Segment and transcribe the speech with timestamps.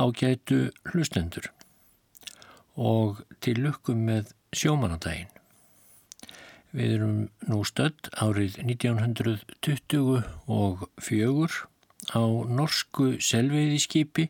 [0.00, 1.50] ágætu hlustendur
[2.80, 5.28] og til lukkum með sjómanadaginn.
[6.70, 7.16] Við erum
[7.50, 11.66] nú stödd árið 1920 og fjögur
[12.14, 14.28] á norsku selveiðiskipi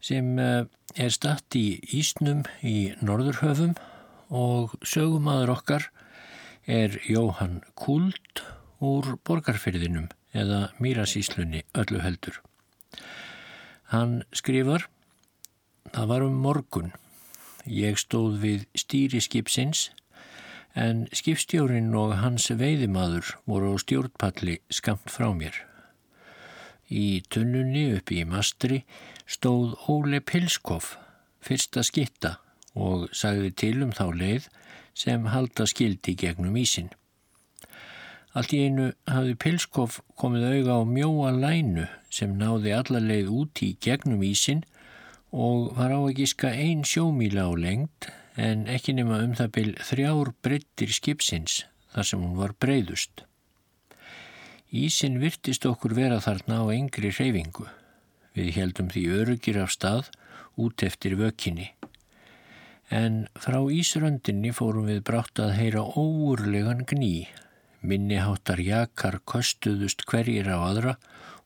[0.00, 0.64] sem eh,
[0.94, 3.74] er statt í Ísnum í Norðurhöfum
[4.30, 5.88] og sögumadur okkar
[6.68, 8.44] er Jóhann Kult
[8.84, 12.38] úr borgarferðinum eða Mýrasíslunni öllu heldur.
[13.88, 14.84] Hann skrifar
[15.94, 16.90] Það var um morgun.
[17.64, 19.88] Ég stóð við stýri skipsins
[20.78, 25.56] en skipstjórin og hans veiðimaður voru á stjórnpalli skamt frá mér.
[26.92, 28.82] Í tunnunni uppi í mastri
[29.28, 30.94] stóð Óle Pilskov,
[31.40, 32.36] fyrsta skitta
[32.76, 34.48] og sagði til um þá leið
[34.96, 36.92] sem halda skildi gegnum ísin.
[38.38, 43.62] Allt í einu hafði Pilskov komið auga á mjóa lænu sem náði alla leið út
[43.66, 44.60] í gegnum ísin
[45.34, 48.06] og var á að gíska ein sjómíla á lengt
[48.38, 51.64] en ekki nema um það byl þrjár breyttir skipsins
[51.96, 53.24] þar sem hún var breyðust.
[54.70, 57.66] Ísin virtist okkur vera þarna á engri reyfingu.
[58.38, 60.12] Við heldum því örugir af stað
[60.54, 61.72] út eftir vökinni.
[62.94, 67.26] En frá Ísröndinni fórum við brátt að heyra óurlegan gní.
[67.80, 70.96] Minniháttar jakar köstuðust hverjir á aðra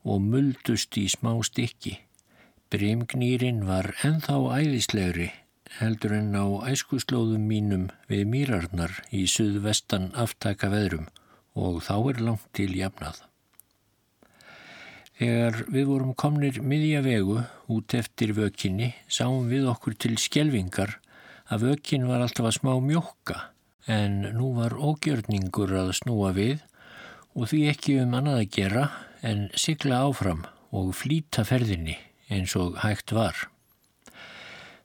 [0.04, 1.98] og muldust í smá stykki.
[2.72, 5.28] Brimgnýrin var enþá æðislegri
[5.78, 11.08] heldur en á æskuslóðum mínum við mýrarnar í suðvestan aftaka veðrum
[11.52, 13.20] og þá er langt til jafnað.
[15.20, 20.96] Þegar við vorum komnir miðja vegu út eftir vökinni sáum við okkur til skjelvingar
[21.52, 23.51] að vökin var alltaf að smá mjókka
[23.90, 26.60] en nú var ógjörningur að snúa við
[27.34, 28.84] og því ekki um annað að gera
[29.26, 31.96] en sigla áfram og flýta ferðinni
[32.32, 33.48] eins og hægt var.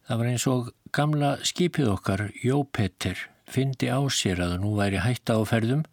[0.07, 5.35] Það var eins og gamla skipið okkar, Jópetter, fyndi á sér að nú væri hætta
[5.35, 5.83] á ferðum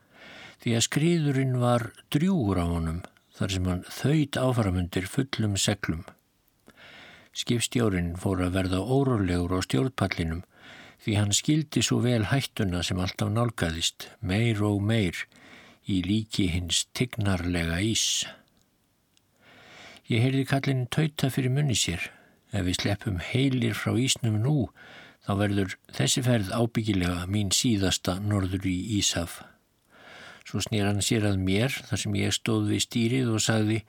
[0.63, 3.03] því að skriðurinn var drjúur á honum
[3.35, 6.05] þar sem hann þauðt áframundir fullum seglum.
[7.35, 10.45] Skipstjórin fór að verða órólegur á stjórnpallinum
[11.05, 15.27] því hann skildi svo vel hættuna sem alltaf nálgæðist, meir og meir,
[15.85, 18.25] í líki hins tignarlega ís.
[20.09, 22.01] Ég heyrði kallin tauta fyrir munni sér.
[22.55, 24.69] Ef við sleppum heilir frá ísnum nú,
[25.27, 29.43] þá verður þessi ferð ábyggilega mín síðasta norður í Ísaf.
[30.45, 33.81] Svo snýr hann sér að mér þar sem ég stóð við stýrið og sagði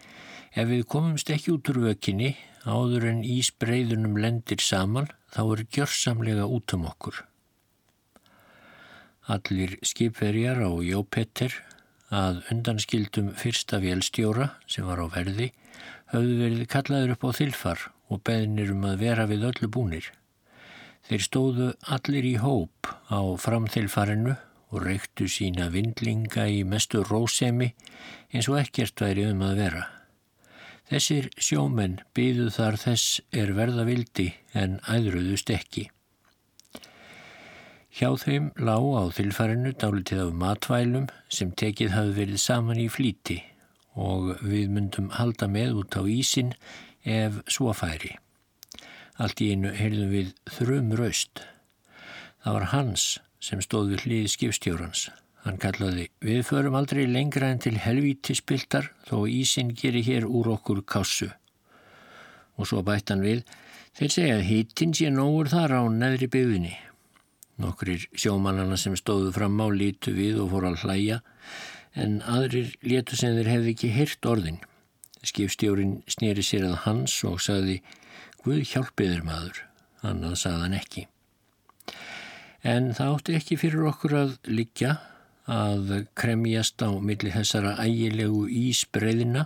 [0.55, 2.31] ef við komumst ekki út úr vökinni
[2.63, 7.23] áður en ísbreyðunum lendir saman þá er gjörsamlega út um okkur.
[9.25, 11.55] Allir skipverjar á Jópetter
[12.13, 15.49] að undanskildum fyrsta vélstjóra sem var á verði
[16.13, 20.11] höfðu verið kallaður upp á þilfar og beðnir um að vera við öllu búnir.
[21.09, 24.37] Þeir stóðu allir í hóp á framþilfarinu
[24.71, 27.73] og reyktu sína vindlinga í mestu rósemi
[28.31, 29.83] eins og ekkert væri um að vera.
[30.85, 35.87] Þessir sjómenn byðu þar þess er verða vildi en æðruðust ekki.
[37.95, 43.39] Hjá þeim lág á þilfarinu dálitið af matvælum sem tekið hafi verið saman í flíti
[43.95, 46.53] og við myndum halda með út á ísin
[47.01, 48.17] ef svo færi.
[49.17, 51.45] Allt í einu heyrðum við þrjum raust.
[52.43, 53.05] Það var hans
[53.39, 55.07] sem stóð við hlýði skipstjórans.
[55.45, 60.55] Hann kallaði, við förum aldrei lengra en til helvíti spiltar þó ísinn gerir hér úr
[60.55, 61.27] okkur kássu.
[62.57, 63.43] Og svo bætt hann við,
[63.93, 66.73] þeir segja að hittinn sé nógur þar á neðri byggðinni.
[67.61, 71.21] Nokkrir sjómannana sem stóðu fram á lítu við og fór að hlæja,
[71.93, 74.61] en aðrir létu sem þeir hefði ekki hirt orðin.
[75.25, 77.83] Skipstjórin snýri sér að hans og sagði,
[78.41, 79.61] Guð hjálpiður maður,
[80.05, 81.07] annað sagðan ekki.
[82.65, 84.97] En það átti ekki fyrir okkur að liggja
[85.51, 89.45] að kremjast á milli þessara ægilegu ísbreyðina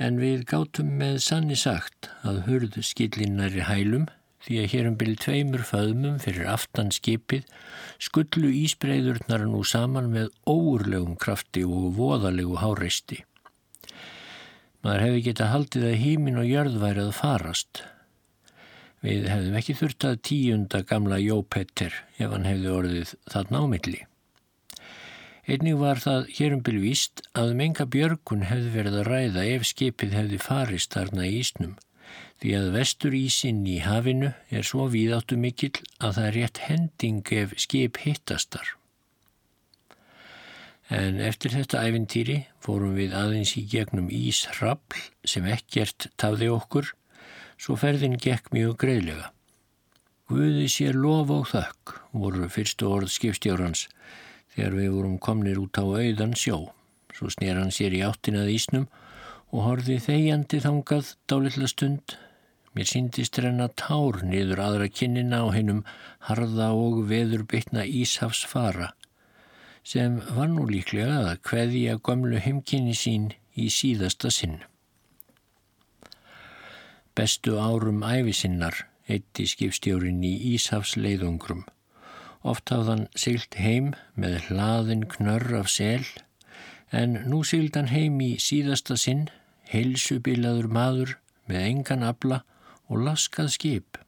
[0.00, 4.06] en við gátum með sanni sagt að hurð skillinnari hælum
[4.40, 7.48] því að hérum byrju tveimur föðmum fyrir aftan skipið
[8.00, 13.20] skullu ísbreyðurnar nú saman með óurlegum krafti og voðalegu háreisti.
[14.80, 17.82] Maður hefði getað haldið að hímin og jörð væri að farast
[19.00, 24.00] Við hefðum ekki þurft að tíunda gamla Jópetter ef hann hefði orðið þarna ámilli.
[25.50, 30.38] Einnig var það hérum bylvíst að menga björgun hefði verið að ræða ef skipið hefði
[30.44, 31.72] farist þarna í Ísnum
[32.40, 37.34] því að vestur Ísinn í hafinu er svo víðáttu mikill að það er rétt hending
[37.42, 38.70] ef skip hittastar.
[40.90, 46.94] En eftir þetta æfintýri fórum við aðeins í gegnum Ísrafl sem ekkert tafði okkur
[47.60, 49.26] Svo ferðin gekk mjög greiðlega.
[50.30, 53.82] Guði sé lof og þökk voru fyrstu orð skipstjórans
[54.54, 56.70] þegar við vorum komnir út á auðan sjó.
[57.14, 58.86] Svo snér hann sér í áttinað ísnum
[59.50, 62.16] og horfi þegjandi þangað dálitla stund.
[62.74, 65.82] Mér síndist renna tár niður aðra kinnina á hennum
[66.28, 68.92] harða og veður bytna Íshafs fara
[69.90, 74.60] sem var nú líklega að hveðja gömlu heimkynni sín í síðasta sinn.
[77.16, 81.64] Bestu árum æfisinnar eitti skipstjórin í Íshafs leiðungrum.
[82.40, 86.06] Oft hafðan sylt heim með hlaðin knörr af sel
[86.90, 89.26] en nú sylt hann heim í síðasta sinn,
[89.68, 91.16] heilsubilaður maður
[91.50, 92.40] með engan abla
[92.88, 93.98] og laskað skip.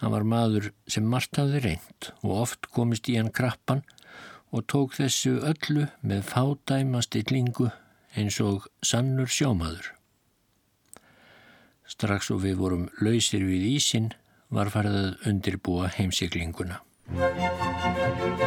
[0.00, 3.84] Hann var maður sem margt hafði reynd og oft komist í hann krappan
[4.50, 7.70] og tók þessu öllu með fádæma stillingu
[8.18, 9.92] eins og sannur sjómaður.
[11.86, 14.10] Strax og við vorum lausir við ísin
[14.54, 16.80] var farið að undirbúa heimsiklinguna.
[17.12, 18.43] Sá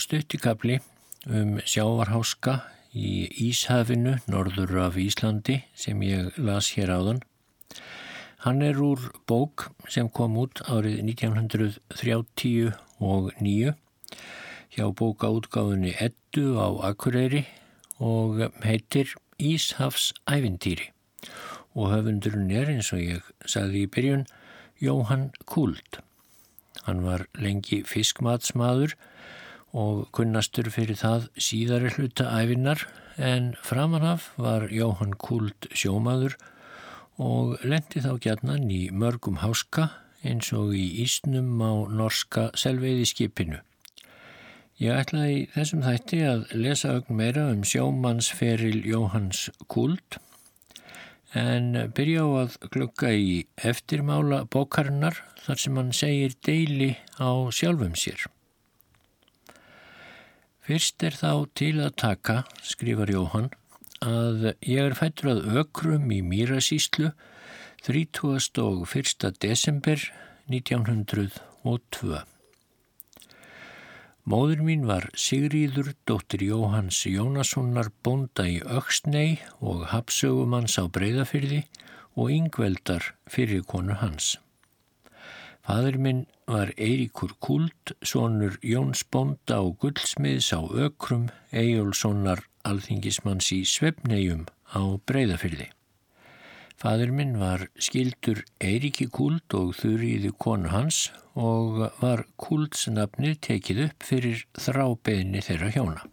[0.00, 0.80] stuttikabli
[1.28, 2.60] um sjávarháska
[2.92, 7.22] í Íshafinu, norður af Íslandi, sem ég las hér áðan.
[8.42, 13.74] Hann er úr bók sem kom út árið 1939
[14.72, 17.46] hjá bókaútgáðunni Eddu á Akureyri
[18.02, 20.90] og heitir Íshafs ævintýri
[21.78, 24.26] og höfundurinn er eins og ég sagði í byrjun
[24.82, 26.00] Jóhann Kult.
[26.82, 28.98] Hann var lengi fiskmatsmaður
[29.72, 32.84] og kunnastur fyrir það síðari hluta æfinnar
[33.16, 36.36] en framanaf var Jóhann Kult sjómaður
[37.22, 39.88] og lendi þá gætnan í mörgum háska
[40.22, 43.60] eins og í Ísnum á norska selveiðiskipinu.
[44.82, 50.18] Ég ætlaði í þessum þætti að lesa ögn meira um sjómannsferil Jóhanns Kult
[51.38, 57.96] en byrja á að klukka í eftirmála bókarinnar þar sem hann segir deili á sjálfum
[57.96, 58.28] sér.
[60.72, 63.50] Fyrst er þá til að taka, skrifar Jóhann,
[64.00, 67.10] að ég er fættur að ökrum í Mýrasíslu
[67.84, 69.34] 31.
[69.44, 70.06] desember
[70.48, 72.22] 1902.
[74.24, 81.66] Móður mín var Sigríður, dóttir Jóhanns Jónassonar bonda í Öksnei og hapsögumanns á Breiðafyrði
[82.16, 84.38] og yngveldar fyrir konu hans.
[85.62, 93.60] Fadur minn var Eiríkur Kult, sonur Jóns Bonda og Gullsmiðs á Ökrum, Ejjólfssonar alþingismanns í
[93.62, 95.68] Svefnegjum á Breiðafyrði.
[96.82, 104.10] Fadur minn var skildur Eiríki Kult og þurriði konu hans og var Kultsnafnið tekið upp
[104.10, 106.04] fyrir þrábeðni þeirra hjóna.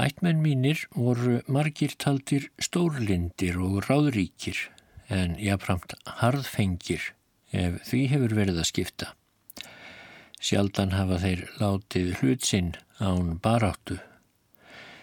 [0.00, 4.70] Ættmenn mínir voru margir taldir stórlindir og ráðríkir
[5.12, 7.10] en jáframt harðfengir
[7.52, 9.10] ef því hefur verið að skipta.
[10.40, 13.98] Sjaldan hafa þeir látið hlutsinn án baráttu.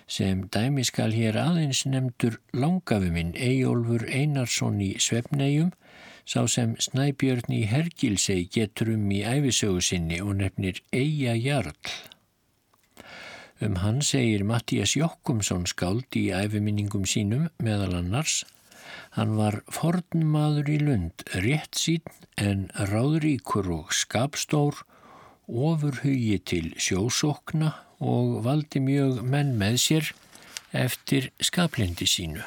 [0.07, 5.73] Sem dæmi skal hér aðeins nefndur langafuminn Eyjólfur Einarsson í Svefnegjum
[6.27, 11.75] sá sem Snæbjörn í Hergilsei getur um í æfisögu sinni og nefnir Eija Jarl.
[13.63, 18.43] Um hann segir Mattías Jokkumsson skáld í æfiminningum sínum meðal annars
[19.17, 22.05] Hann var fornmaður í lund, rétt sín
[22.37, 24.83] en ráðríkur og skapstór,
[25.49, 30.11] ofur hugi til sjósókna og valdi mjög menn með sér
[30.85, 32.43] eftir skaplindi sínu.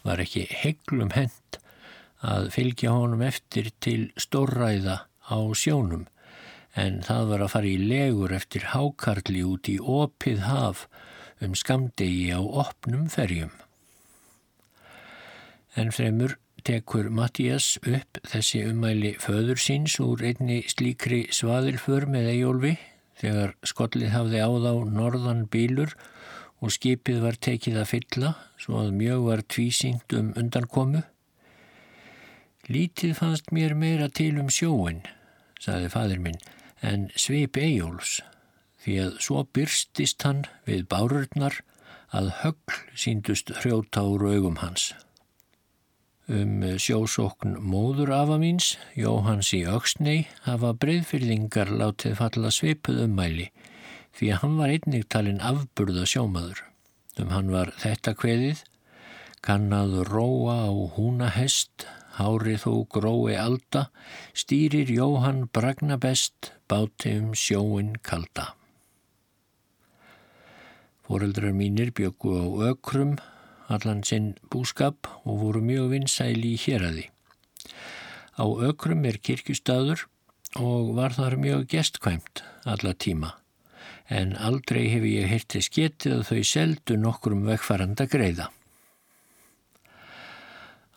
[0.00, 1.58] Var ekki heglum hend
[2.24, 6.06] að fylgja honum eftir til stórræða á sjónum
[6.72, 10.86] en það var að fara í legur eftir hákarli út í opið haf
[11.44, 13.52] um skamdegi á opnum ferjum.
[15.74, 22.76] En fremur tekur Mattías upp þessi umæli föður síns úr einni slíkri svaðilför með Ejólfi
[23.20, 25.96] þegar skollið hafði á þá norðan bílur
[26.64, 31.02] og skipið var tekið að fylla svo að mjög var tvísingt um undankomu.
[32.70, 35.02] Lítið fannst mér meira til um sjóin,
[35.60, 36.38] saði fadir minn,
[36.80, 38.22] en sveip Ejóls,
[38.80, 41.60] því að svo byrstist hann við bárurnar
[42.14, 44.94] að högl síndust hrjóta úr augum hans.
[46.24, 53.50] Um sjósókn móður afa míns, Jóhans í Öksnei, hafa breyðfyrðingar látið falla sveipuð ummæli,
[54.16, 56.62] því að hann var einnig talinn afburða sjómaður.
[57.20, 58.62] Um hann var þetta kveðið,
[59.44, 61.84] kannaður róa á húna hest,
[62.16, 63.84] hárið þó grói alda,
[64.32, 68.54] stýrir Jóhann bragna best, báti um sjóin kalda.
[71.04, 73.18] Fóreldrar mínir byggu á ökrum,
[73.68, 77.06] allan sinn búskap og voru mjög vinsæli í héradi.
[78.36, 80.08] Á ökrum er kirkjustadur
[80.58, 83.34] og var þar mjög gestkvæmt alla tíma
[84.08, 88.50] en aldrei hef ég hirti sketið að þau seldu nokkrum vegfaranda greiða.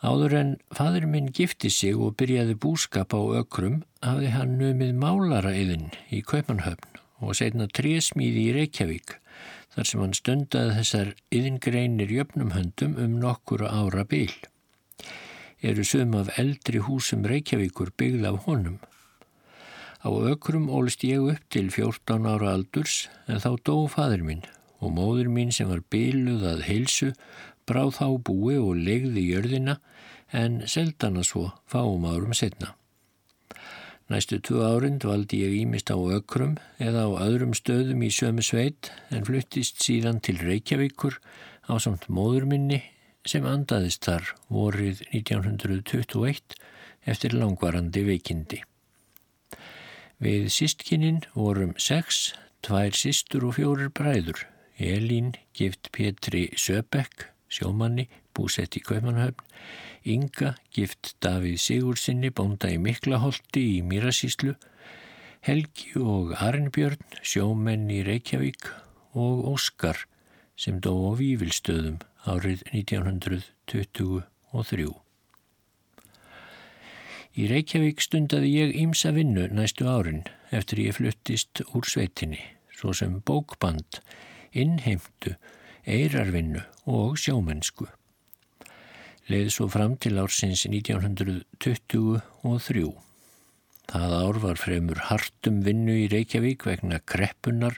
[0.04, 5.90] Áður en fadur minn gifti sig og byrjaði búskap á ökrum hafði hann numið málaraeyðin
[6.14, 9.16] í Kaupanhöfn og setna trésmíði í Reykjavík
[9.78, 14.34] þar sem hann stundaði þessar yðingreinir jöfnum höndum um nokkura ára bíl.
[15.62, 18.80] Eru sum af eldri húsum Reykjavíkur byggð af honum.
[20.02, 24.42] Á ökrum ólist ég upp til 14 ára aldurs en þá dó fadur minn
[24.82, 27.12] og móður mín sem var byluð að heilsu
[27.70, 29.78] bráð þá búi og legði jörðina
[30.34, 32.74] en seldana svo fáum árum setna.
[34.08, 38.88] Næstu tvo árind valdi ég ímist á ökrum eða á öðrum stöðum í sömu sveit
[39.12, 41.18] en fluttist síðan til Reykjavíkur
[41.68, 42.80] á samt móður minni
[43.28, 46.56] sem andaðist þar vorið 1921
[47.04, 48.62] eftir langvarandi veikindi.
[50.24, 52.32] Við sístkinin vorum sex,
[52.64, 54.46] tvær sístur og fjórir bræður.
[54.80, 59.44] Elín gift Petri Söbekk, sjómanni, búsett í Kaupanhöfn.
[60.08, 64.56] Inga gift Davíð Sigursinni, bónda í Miklaholti í Mýrasíslu.
[65.44, 68.72] Helgi og Arnbjörn, sjómenn í Reykjavík
[69.20, 70.08] og Óskar
[70.56, 74.88] sem dó á Vívilstöðum árið 1923.
[77.38, 80.24] Í Reykjavík stundaði ég ímsa vinnu næstu árin
[80.56, 82.40] eftir ég fluttist úr sveitinni,
[82.72, 84.00] svo sem bókband,
[84.56, 85.36] innheimtu,
[85.84, 87.92] eirarvinnu og sjómennsku.
[89.28, 92.84] Leði svo fram til ársins 1923.
[93.88, 97.76] Það ár var fremur hartum vinnu í Reykjavík vegna kreppunar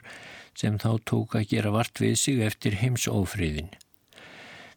[0.54, 3.70] sem þá tók að gera vart við sig eftir heimsófriðin.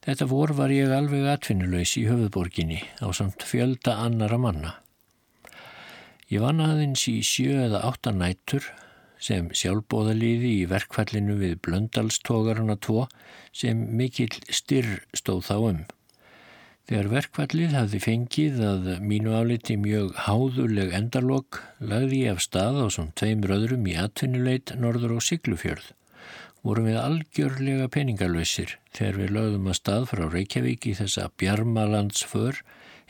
[0.03, 4.72] Þetta vor var ég alveg atvinnulegs í höfuðborginni á samt fjölda annara manna.
[6.34, 8.65] Ég vann aðeins í sjö eða áttan nættur
[9.22, 13.06] sem sjálfbóðaliði í verkfallinu við blöndalstógarana tvo
[13.53, 15.86] sem mikill styrr stóð þá um.
[16.83, 22.87] Þegar verkfallið hafði fengið að mínu áliti mjög háðuleg endarlokk lagði ég af stað á
[22.91, 25.93] svon tveim röðrum í atvinnuleit norður og Siglufjörð
[26.63, 32.59] vorum við algjörlega peningalösir þegar við lögðum að stað frá Reykjavík í þessa bjarmalandsför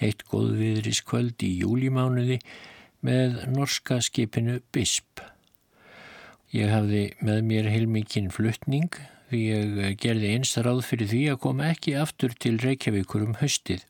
[0.01, 2.39] eitt góðviðriskvöld í júlimánuði
[3.05, 5.21] með norska skipinu BISP.
[6.53, 8.93] Ég hafði með mér heilmikinn fluttning
[9.37, 13.83] ég gerði eins ráð fyrir því að koma ekki aftur til Reykjavíkur um höstið.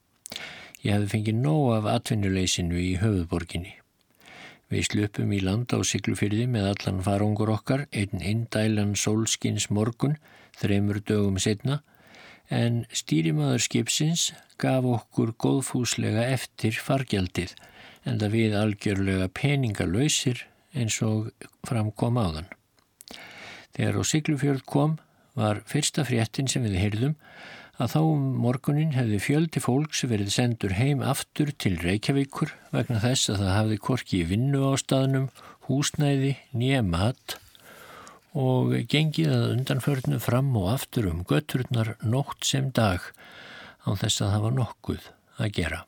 [0.83, 3.77] Ég hafði fengið nóg af atvinnuleysinu í höfuðborginni.
[4.73, 10.17] Við slupum í land á Siglufyrði með allan farangur okkar, einn indælan sólskins morgun,
[10.57, 11.81] þreymur dögum setna,
[12.49, 17.53] en stýrimaður skipsins gaf okkur góðfúslega eftir fargjaldið,
[18.03, 21.29] en það við algjörlega peningalöysir eins og
[21.67, 22.49] framkom áðan.
[23.73, 24.97] Þegar á Siglufjörð kom
[25.39, 27.15] var fyrsta fréttin sem við heyrðum
[27.81, 33.31] að þá um morgunin hefði fjöldi fólks verið sendur heim aftur til Reykjavíkur vegna þess
[33.33, 35.31] að það hafði korki í vinnu á staðnum,
[35.65, 37.39] húsnæði, nýja mat
[38.33, 43.01] og gengið að undanförnu fram og aftur um götturnar nótt sem dag
[43.85, 45.09] á þess að það var nokkuð
[45.41, 45.83] að gera.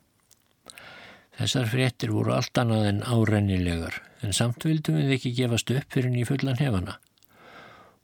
[1.36, 6.10] Þessar fréttir voru allt annað en árennilegar en samt vildum við ekki gefast upp fyrir
[6.10, 6.96] henni í fullan hefana.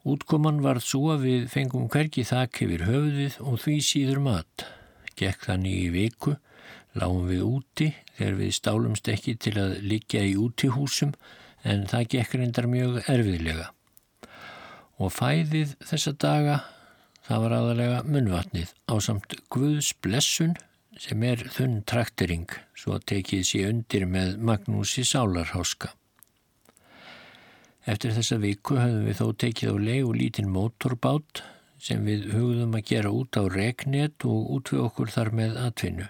[0.03, 4.65] Útkoman varð svo að við fengum hvergi þakk yfir höfuðið og því síður mat.
[5.15, 6.35] Gekk þannig í viku,
[6.99, 11.15] lágum við úti þegar við stálumst ekki til að liggja í útihúsum
[11.63, 13.71] en það gekk reyndar mjög erfiðlega.
[14.99, 16.59] Og fæðið þessa daga,
[17.23, 20.59] það var aðalega munvatnið á samt Guðs blessun
[20.99, 25.95] sem er þunn traktering svo tekið sér undir með Magnúsi Sálarháska.
[27.83, 31.43] Eftir þessa viku höfum við þó tekið á legu lítinn mótorbát
[31.83, 36.07] sem við hugðum að gera út á regnet og út við okkur þar með atvinnu.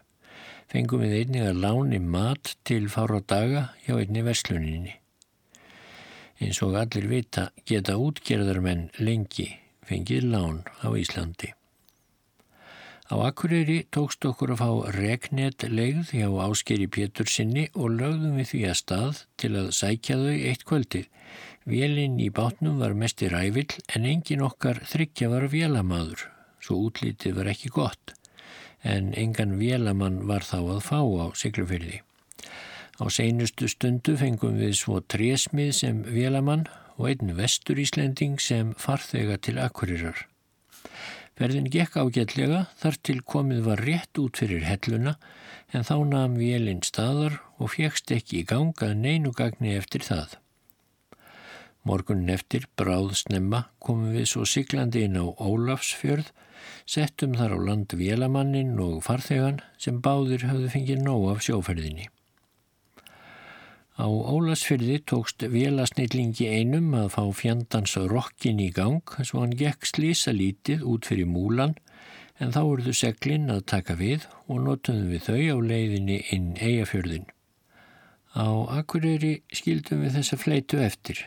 [0.68, 4.98] Fengum við einnig að láni mat til fára daga hjá einni versluninni.
[6.42, 9.48] Eins og allir vita geta útgerðarmenn lengi
[9.88, 11.52] fengið lán á Íslandi.
[13.12, 18.48] Á Akureyri tókst okkur að fá regnet leigð hjá Áskeri Pétur sinni og lögðum við
[18.52, 21.08] því að stað til að sækja þau eitt kvöldið.
[21.62, 26.24] Vélinn í bátnum var mest í rævill en engin okkar þryggja var vélamaður,
[26.58, 28.16] svo útlítið var ekki gott.
[28.82, 32.00] En engan vélamann var þá að fá á siglufyrði.
[32.98, 36.66] Á seinustu stundu fengum við svo trésmið sem vélamann
[36.98, 40.26] og einn vestur Íslending sem farþega til Akureyrar.
[41.38, 45.14] Verðin gekk ágætlega þar til komið var rétt út fyrir helluna
[45.72, 50.41] en þá namn vélinn staðar og fjekst ekki í ganga neinu gagni eftir það.
[51.88, 56.30] Morgunin eftir bráð snemma komum við svo siglandi inn á Ólafsfjörð,
[56.86, 62.06] settum þar á land vélamannin og farþegan sem báðir hafðu fengið nóg af sjóferðinni.
[64.00, 70.32] Á Ólasfyrði tókst vélasnillingi einum að fá fjandans rokkin í gang svo hann gekk slísa
[70.32, 71.74] lítið út fyrir múlan
[72.40, 77.28] en þá urðu seglinn að taka við og notuðum við þau á leiðinni inn eigafjörðin.
[78.32, 78.48] Á
[78.80, 81.20] Akureyri skildum við þessa fleitu eftir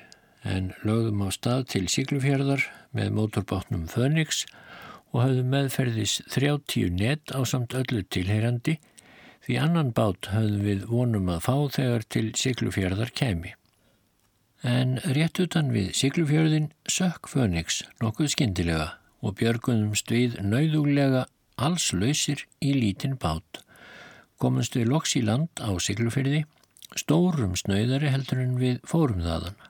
[0.45, 4.45] en lögðum á stað til Siglufjörðar með mótorbátnum Fönix
[5.12, 8.77] og hafðum meðferðis 30 net á samt öllu tilheyrandi
[9.45, 13.51] Því annan bát höfðum við vonum að fá þegar til Siglufjörðar kemi.
[14.65, 18.88] En rétt utan við Siglufjörðin sökk Fönix nokkuð skindilega
[19.21, 21.27] og björgunumst við nauðuglega
[21.62, 23.62] alls lausir í lítinn bát.
[24.41, 26.41] Komumst við loks í land á Siglufjörði,
[26.97, 29.62] stórum snauðari heldur en við fórum þaðan.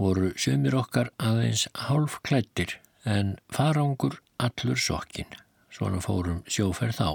[0.00, 5.28] Voru sömur okkar aðeins hálf klættir en farangur allur sokkin,
[5.68, 7.10] svona fórum sjóferð þá.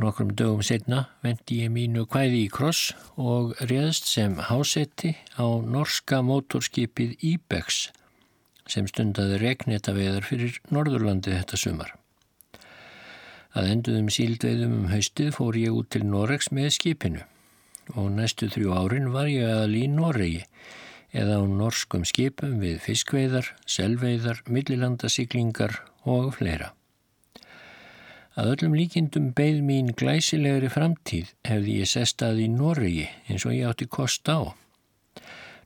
[0.00, 5.44] Nokkrum dögum setna vendi ég mínu kvæði í kross og réðst sem hásetti á
[5.76, 7.88] norska mótorskipið Íbex
[8.64, 11.96] sem stundaði regnetaveðar fyrir Norðurlandi þetta sumar.
[13.52, 17.28] Að enduðum síldveðum um haustið fór ég út til Noregs með skipinu
[17.94, 20.42] og næstu þrjú árin var ég aðal í Noregi
[21.16, 26.74] eða á norskum skipum við fiskveiðar, selveiðar, millilandasiklingar og fleira.
[28.38, 33.66] Að öllum líkindum beigð mín glæsilegri framtíð hefði ég sestað í Noregi eins og ég
[33.66, 34.54] átti kost á.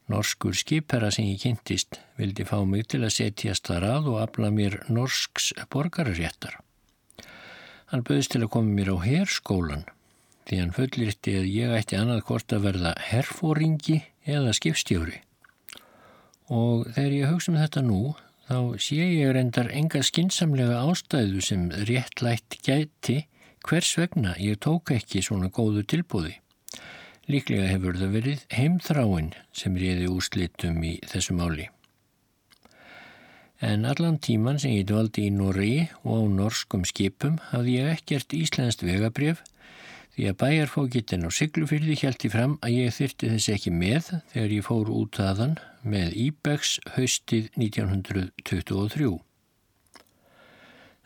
[0.09, 4.51] Norskur skipherra sem ég kynntist vildi fá mig til að setjast þar að og afla
[4.55, 6.57] mér norsks borgarréttar.
[7.93, 9.85] Hann böðist til að koma mér á herskólan
[10.49, 15.21] því hann fullirti að ég ætti annað hvort að verða herfóringi eða skipstjóri.
[16.53, 18.01] Og þegar ég hugsa um þetta nú
[18.49, 23.23] þá sé ég reyndar enga skinsamlega ástæðu sem réttlætt gæti
[23.63, 26.35] hvers vegna ég tók ekki svona góðu tilbúði.
[27.31, 31.69] Líklega hefur það verið heimþráin sem réði úrslitum í þessu máli.
[33.63, 38.35] En allan tíman sem ég dvaldi í Nóri og á norskum skipum hafði ég ekkert
[38.35, 39.45] íslenskt vegabrjöf
[40.13, 44.67] því að bæjarfókittin á Siglufyrði hjælti fram að ég þyrti þessi ekki með þegar ég
[44.67, 49.13] fór út aðan með Íbex haustið 1923.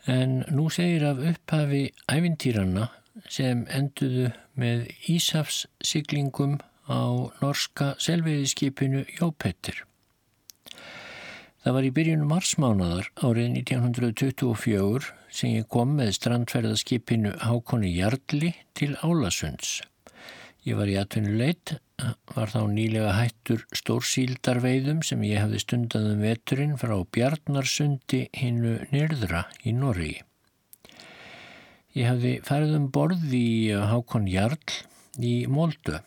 [0.07, 2.89] En nú segir af upphafi ævintýranna
[3.31, 9.86] sem enduðu með Ísafssiglingum á norska selveiðiskipinu Jópettir.
[11.67, 18.93] Það var í byrjunum marsmánadar árið 1924 sem ég kom með strandferðaskipinu Hákonni Jarlí til
[19.03, 19.81] Álasunds.
[20.63, 21.73] Ég var í atvinnuleit,
[22.31, 29.75] var þá nýlega hættur stórsíldarveiðum sem ég hefði stundaðum veturinn frá Bjarnarsundi hinnu nyrðra í
[29.75, 30.13] Norri.
[31.99, 34.79] Ég hefði færið um borð í Hákon Jarl
[35.19, 35.99] í Móldu.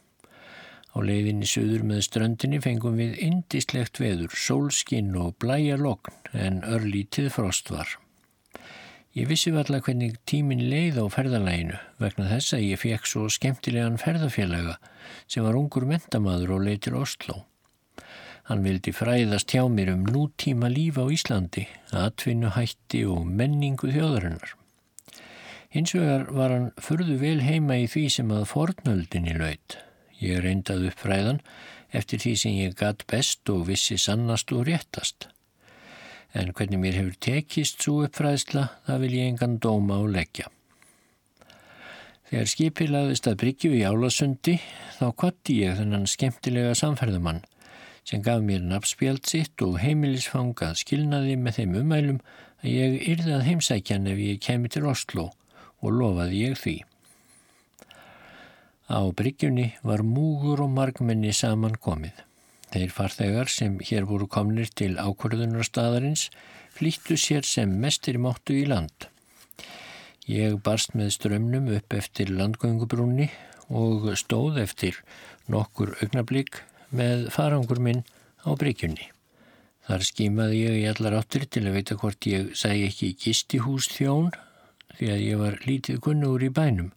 [0.90, 7.31] Á leiðinni söður með ströndinni fengum við indislegt veður, sólskinn og blæja lokn en örlítið
[7.37, 7.98] frost var.
[9.14, 13.98] Ég vissi varlega hvernig tímin leið á ferðalæginu vegna þess að ég fekk svo skemmtilegan
[13.98, 14.76] ferðafélaga
[15.26, 17.40] sem var ungur mentamaður og leið til Oslo.
[18.46, 24.57] Hann vildi fræðast hjá mér um nútíma líf á Íslandi, atvinnu hætti og menningu þjóðarinnar.
[25.70, 29.79] Hins vegar var hann förðu vel heima í því sem að fornöldinni laut.
[30.20, 31.42] Ég reyndað upp fræðan
[31.96, 35.28] eftir því sem ég gatt best og vissi sannast og réttast.
[36.33, 40.46] en hvernig mér hefur tekist svo uppfræðsla, það vil ég engan dóma á leggja.
[42.30, 44.61] Þegar skipið laðist að bryggju í Álasundi
[45.00, 47.42] þá kvatti ég þennan skemmtilega samferðumann
[48.06, 52.22] sem gaf mér nafnspjald sitt og heimilisfangað skilnaði með þeim umælum
[52.62, 55.26] að ég yrði að heimsækjan ef ég kemi til Oslo
[55.80, 56.76] og lofaði ég því.
[58.90, 62.24] Á bryggjunni var múgur og margmenni saman komið.
[62.74, 66.24] Þeir farþegar sem hér voru komnir til ákvörðunarstaðarins
[66.74, 69.07] flýttu sér sem mestir máttu í land.
[70.26, 73.31] Ég barst með strömmnum upp eftir landgöngubrúnni
[73.70, 74.98] og stóð eftir
[75.46, 76.59] nokkur augnablík
[76.90, 78.03] með farangur minn
[78.42, 79.07] á bryggjunni.
[79.87, 84.33] Þar skímaði ég í allar áttir til að veita hvort ég sæ ekki gistihús þjón
[84.98, 86.90] því að ég var lítið kunnur í bænum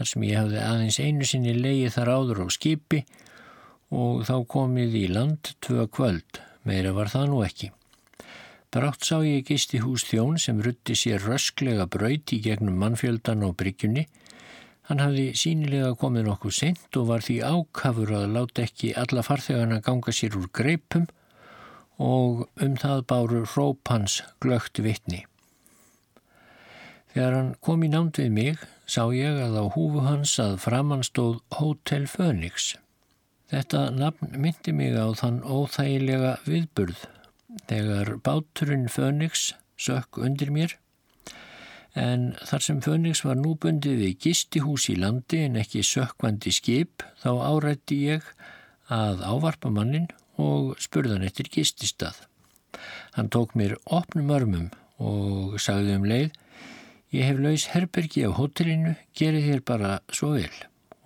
[0.00, 3.04] þar sem ég hafði aðeins einu sinni leiði þar áður á skipi
[3.92, 7.70] og þá komið í land tvö kvöld, meira var það nú ekki.
[8.72, 14.06] Brátt sá ég gistihús þjón sem rutti sér rösklega braut í gegnum mannfjöldan á bryggjunni
[14.90, 19.76] Hann hafði sínilega komið nokkuð seint og var því ákafur að láta ekki alla farþegana
[19.86, 21.04] ganga sér úr greipum
[22.02, 25.20] og um það báru róp hans glögt vittni.
[27.14, 31.06] Þegar hann kom í námt við mig sá ég að á húfu hans að framann
[31.06, 32.74] stóð Hotel Phoenix.
[33.50, 37.06] Þetta nafn myndi mig á þann óþægilega viðburð
[37.70, 40.76] þegar báturinn Phoenix sökk undir mér
[41.98, 47.04] en þar sem Fönix var nú bundið við gistihús í landi en ekki sökkvandi skip
[47.22, 48.26] þá árætti ég
[48.90, 50.08] að ávarpa mannin
[50.40, 52.14] og spurðan eftir gististað.
[53.14, 56.30] Hann tók mér opnum örmum og sagði um leið
[57.10, 60.58] Ég hef laus herbergi á hotellinu, gerið þér bara svo vel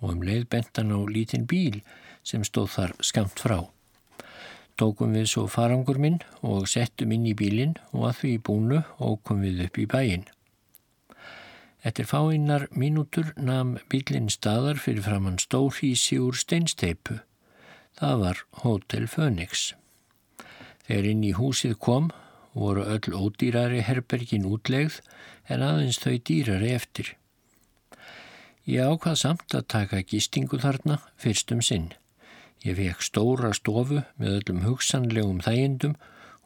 [0.03, 1.79] og um leið bentan á lítinn bíl
[2.21, 3.57] sem stóð þar skamt frá.
[4.77, 9.21] Tókum við svo farangur minn og settum inn í bílinn og að því búnu og
[9.25, 10.27] kom við upp í bæinn.
[11.85, 17.17] Eftir fáinnar mínútur nam bílinn staðar fyrir framann stórhísi úr steinsteipu.
[17.97, 19.71] Það var Hotel Phoenix.
[20.85, 22.11] Þegar inn í húsið kom
[22.55, 25.01] voru öll ódýrari herbergin útlegð
[25.51, 27.13] en aðeins þau dýrari eftir.
[28.65, 31.91] Ég ákvað samt að taka gistingu þarna fyrstum sinn.
[32.65, 35.99] Ég fekk stóra stofu með öllum hugsanlegum þægindum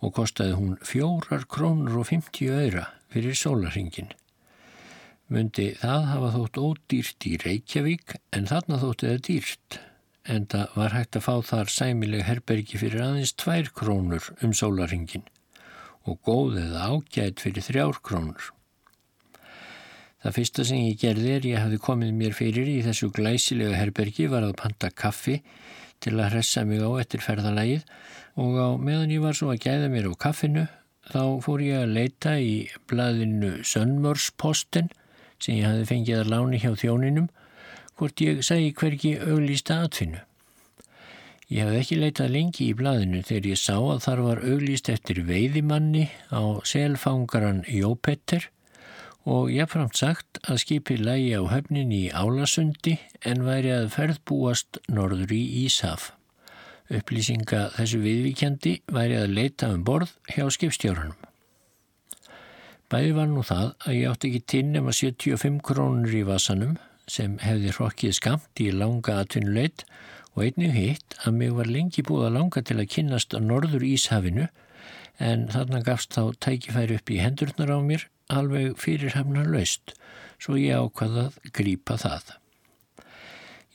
[0.04, 4.12] og kostaði hún fjórar krónur og 50 öyra fyrir sólarhingin
[5.30, 9.80] myndi það hafa þótt ódýrt í Reykjavík en þarna þótti það dýrt
[10.36, 15.28] en það var hægt að fá þar sæmileg herbergi fyrir aðeins tvær krónur um sólaringin
[16.08, 18.54] og góð eða ágætt fyrir þrjár krónur.
[20.20, 24.28] Það fyrsta sem ég gerði er ég hafði komið mér fyrir í þessu glæsilega herbergi
[24.32, 25.38] var að panta kaffi
[26.04, 27.86] til að hressa mig á eftir ferðalægið
[28.40, 30.66] og á meðan ég var svo að gæða mér á kaffinu
[31.10, 32.56] þá fór ég að leita í
[32.92, 34.92] blaðinu Sönmörsposten
[35.40, 37.30] sem ég hafi fengið að láni hjá þjóninum
[38.00, 40.20] hvort ég segi hverki auglýsta atfinnu.
[41.50, 45.24] Ég hafði ekki leitað lengi í blaðinu þegar ég sá að þar var auglýst eftir
[45.26, 48.52] veiðimanni á selfangaran Jópetter
[49.26, 54.78] og ég framt sagt að skipi lægi á höfnin í Álasundi en væri að ferðbúast
[54.94, 56.12] norður í Ísaf.
[56.94, 61.18] Upplýsinga þessu viðvíkjandi væri að leita um borð hjá skipstjórnum.
[62.94, 66.78] Bæði var nú það að ég átti ekki tinn nema 75 krónur í vasanum
[67.10, 72.28] sem hefði hrokkið skamt í langa atvinnuleit og einnig hitt að mig var lengi búið
[72.30, 74.48] að langa til að kynast á norður Íshafinu
[75.20, 79.96] en þarna gafst þá tækifæri upp í hendurnar á mér alveg fyrirhafnar laust
[80.39, 82.32] svo ég ákvaði að grípa það.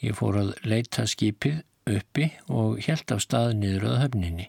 [0.04, 4.48] Ég fór að leita skipið uppi og helt af stað niður að höfninni.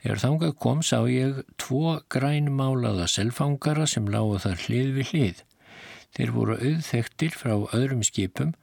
[0.00, 5.42] Þegar þangað kom sá ég tvo grænmálaða selfangara sem lágu þar hlið við hlið.
[6.16, 8.54] Þeir voru auðþektir frá öðrum skipum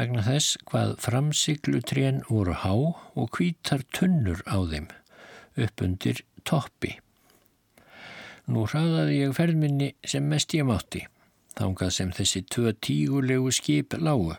[0.00, 4.86] vegna þess hvað framsiglutrén voru há og kvítar tunnur á þeim
[5.60, 6.94] upp undir toppi.
[8.48, 11.02] Nú hraðaði ég ferðminni sem mest ég mátti,
[11.58, 14.38] þangað sem þessi tvö tígulegu skip lágu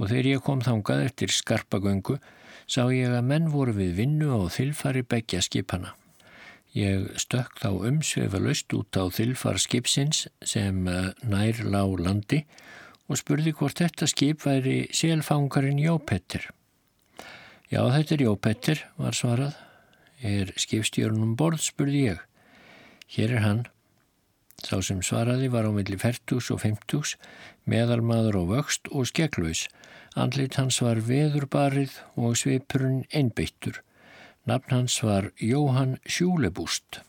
[0.00, 2.18] og þegar ég kom þangað eftir skarpagöngu
[2.66, 5.94] sá ég að menn voru við vinnu á þilfari begja skipana.
[6.74, 12.70] Ég stökk þá umsvefa löst út á þilfar skipsins sem eh, nær lág landi og
[13.18, 16.50] spurði hvort þetta skip væri selfangarinn Jópetter.
[17.70, 19.58] Já, þetta er Jópetter, var svarað.
[20.20, 22.24] Er skipstjórnum borð, spurði ég.
[23.10, 23.62] Hér er hann.
[24.60, 27.14] Sá sem svaraði var á milli 40 og 50,
[27.64, 29.68] meðalmaður á vöxt og skeglus.
[30.18, 33.80] Andlit hans var veðurbarið og svipurinn einbeittur.
[34.44, 37.00] Nafn hans var Jóhann Sjúlebúst.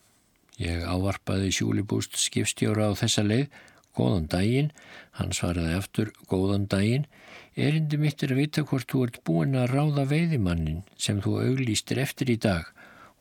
[0.61, 3.47] Ég ávarpaði sjúlibúst skipstjóra á þessa leið,
[3.97, 4.71] góðan daginn,
[5.17, 7.07] hann svaraði eftir góðan daginn,
[7.55, 11.99] erindi mitt er að vita hvort þú ert búin að ráða veiðimannin sem þú auglýstir
[12.01, 12.69] eftir í dag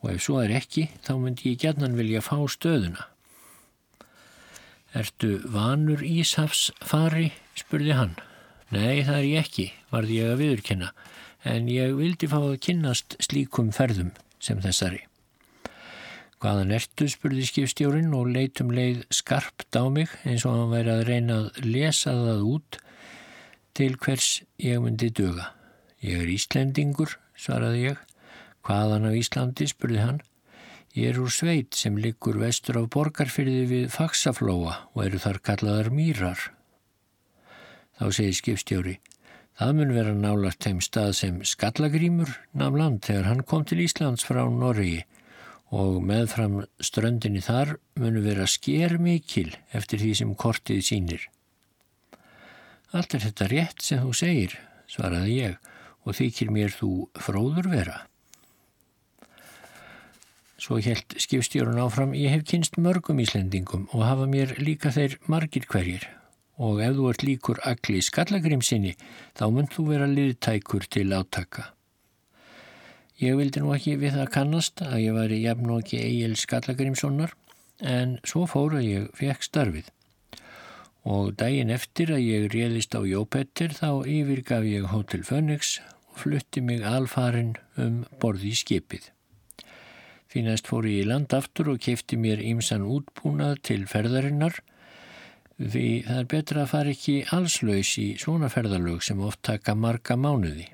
[0.00, 3.10] og ef svo er ekki þá myndi ég gætnan vilja fá stöðuna.
[4.96, 7.30] Ertu vanur Íshafsfari?
[7.54, 8.16] spurði hann.
[8.70, 10.90] Nei, það er ég ekki, varði ég að viðurkenna,
[11.46, 15.09] en ég vildi fá að kynnast slíkum ferðum sem þessari.
[16.40, 21.02] Hvaðan ertu, spurði skipstjórin og leitum leið skarpt á mig eins og hann væri að
[21.10, 22.78] reyna að lesa það út
[23.76, 24.28] til hvers
[24.64, 25.50] ég myndi döga.
[26.00, 28.00] Ég er Íslendingur, svaraði ég.
[28.64, 30.22] Hvaðan á Íslandi, spurði hann.
[30.96, 35.92] Ég er úr sveit sem liggur vestur á borgarfyrði við Faxaflóa og eru þar kallaðar
[35.92, 36.48] mýrar.
[38.00, 38.96] Þá segir skipstjóri,
[39.60, 44.24] það mun vera nálagt þeim stað sem Skallagrímur nam land þegar hann kom til Íslands
[44.24, 45.02] frá Norgi
[45.70, 51.26] og meðfram ströndinni þar munu vera sker mikil eftir því sem kortið sínir.
[52.90, 54.56] Allt er þetta rétt sem þú segir,
[54.90, 55.58] svaraði ég,
[56.02, 57.98] og þykir mér þú fróður vera.
[60.60, 65.64] Svo helt skipstjórun áfram, ég hef kynst mörgum íslendingum og hafa mér líka þeir margir
[65.70, 66.08] hverjir
[66.60, 68.92] og ef þú ert líkur agli skallagrimsinni
[69.38, 71.70] þá mun þú vera liðtækur til átaka.
[73.20, 77.34] Ég vildi nú ekki við það kannast að ég væri jafn og ekki Egil Skallagrimssonar
[77.84, 79.90] en svo fór að ég fekk starfið
[81.10, 85.78] og daginn eftir að ég réðist á Jópettir þá yfirgaf ég Hotel Phoenix
[86.08, 89.10] og flutti mig alfarin um borði í skipið.
[90.32, 94.62] Fínast fór ég í land aftur og kefti mér ímsan útbúnað til ferðarinnar
[95.60, 100.16] því það er betra að fara ekki allslaus í svona ferðalög sem oft taka marga
[100.16, 100.70] mánuði.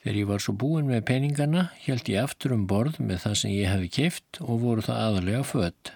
[0.00, 3.50] Þegar ég var svo búin með peningana held ég aftur um borð með það sem
[3.52, 5.90] ég hefði keift og voru það aðalega fött.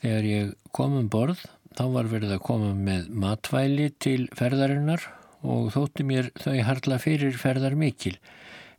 [0.00, 1.42] Þegar ég kom um borð
[1.76, 5.04] þá var verið að koma með matvæli til ferðarinnar
[5.44, 8.16] og þótti mér þau harla fyrir ferðar mikil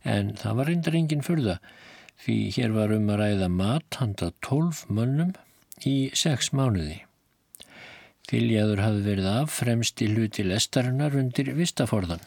[0.02, 1.60] en það var reyndar engin fyrða
[2.24, 5.32] því hér var um að ræða mat handa tólf mönnum
[5.86, 7.04] í sex mánuði.
[8.26, 12.26] Fyljaður hafði verið af fremst í hluti lestarinnar undir vistaforðan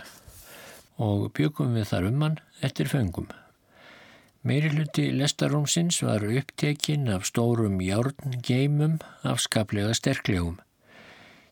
[0.98, 3.30] og byggum við þar um hann eftir föngum.
[4.44, 10.58] Meiri hluti lestarúmsins var upptekinn af stórum járngeimum af skaplega sterklegum.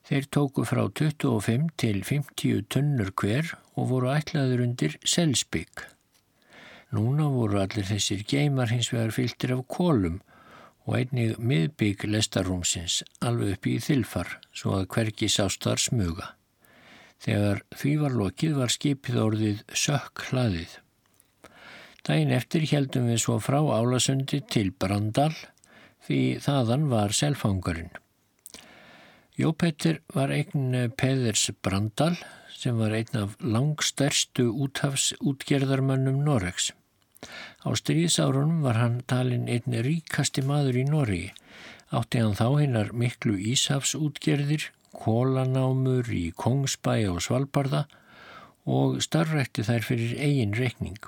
[0.04, 5.86] Þeir tóku frá 25 til 50 tunnur hver og voru ætlaður undir selspygg.
[6.92, 10.20] Núna voru allir þessir geimar hins vegar fylgtir af kólum
[10.84, 16.34] og einnig miðbygg lestarúmsins alveg upp í þilfar svo að hverki sást þar smuga.
[17.22, 20.78] Þegar því var lokið var skipið orðið sökk hlaðið.
[22.02, 25.34] Dæin eftir heldum við svo frá Álasundi til Brandal
[26.08, 27.92] því þaðan var selfangarinn.
[29.38, 32.16] Jópettir var einn Peðers Brandal
[32.62, 36.72] sem var einn af langstærstu úthafsútgerðarmönnum Noregs.
[37.62, 41.24] Á stríðsárunum var hann talin einn ríkasti maður í Nóri.
[41.94, 47.86] Átti hann þá hinnar miklu Íshafsútgerðir, kólanámur í Kongsbæ og Svalbarða
[48.70, 51.00] og starfrækti þær fyrir eigin reikning.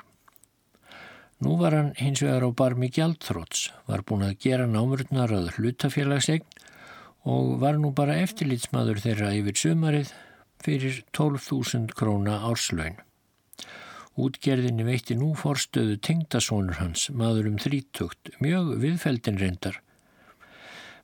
[1.44, 6.46] Nú var hann hins vegar á barmi gjaldþróts, var búin að gera námurnar að hlutafélagsegn
[7.28, 10.14] og var nú bara eftirlitsmaður þeirra yfir sumarið
[10.64, 12.96] fyrir 12.000 króna árslaun.
[14.14, 19.83] Útgerðinni veitti nú forstöðu tengdasónur hans, maður um þrítugt, mjög viðfeldin reyndar.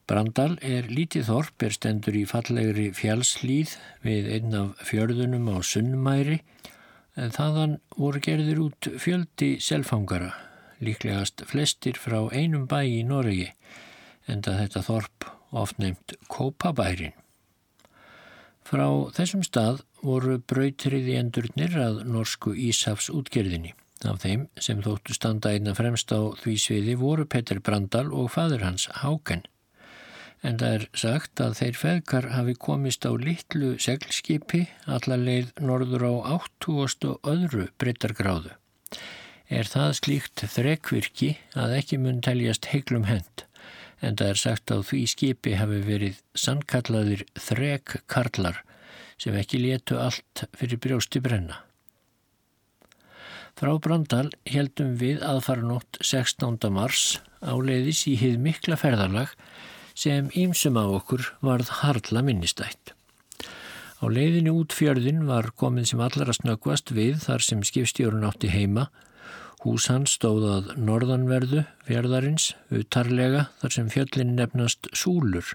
[0.10, 6.40] Brandal er lítið þorp, er stendur í fallegri fjálslýð við einn af fjörðunum á Sunnmæri,
[7.14, 10.32] en þaðan voru gerðir út fjöldi selfangara,
[10.82, 13.52] líklegast flestir frá einum bæ í Noregi,
[14.26, 15.28] en það þetta þorp
[15.62, 17.14] oft nefnt Kópabærin.
[18.66, 23.76] Frá þessum stað voru brautriði endurnir að norsku Ísafs útgerðinni.
[24.10, 28.66] Af þeim sem þóttu standa einna fremst á því sviði voru Petter Brandal og fadur
[28.66, 29.46] hans Háken.
[30.40, 36.14] En það er sagt að þeir feðkar hafi komist á litlu seglskipi allarleið norður á
[36.40, 36.78] 8.
[37.12, 38.56] og öðru breytargráðu.
[39.50, 43.46] Er það slíkt þrekvirki að ekki mun teljast heiklum hend
[44.00, 48.62] en það er sagt að því skipi hafi verið sannkallaðir þrekkarlar
[49.20, 51.66] sem ekki letu allt fyrir brjósti brenna.
[53.60, 56.62] Frá Brandal heldum við aðfaranótt 16.
[56.72, 59.34] mars áleiðis í hið mikla ferðarlag
[60.00, 62.96] sem ímsum af okkur varð harla minnistætt.
[64.00, 68.88] Á leiðinu út fjörðin var komið sem allra snöggvast við þar sem skipstjórun átti heima
[69.60, 75.50] Hús hans stóðað norðanverðu fjörðarins, utarlega þar sem fjöllin nefnast Súlur.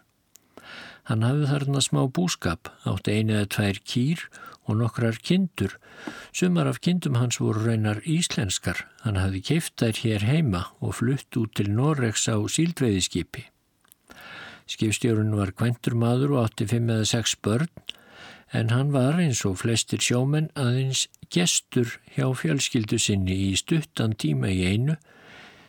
[1.09, 4.27] Hann hafði þarna smá búskap, átti einu eða tvær kýr
[4.69, 5.79] og nokkrar kindur.
[6.37, 8.85] Sumar af kindum hans voru reynar íslenskar.
[9.09, 13.49] Hann hafði keift þær hér heima og flutt út til Noregs á síldveiðiskipi.
[14.71, 17.69] Skipstjórun var kventur maður og átti fimm eða sex börn
[18.55, 24.53] en hann var eins og flestir sjómenn aðeins gestur hjá fjölskyldu sinni í stuttan tíma
[24.55, 24.95] í einu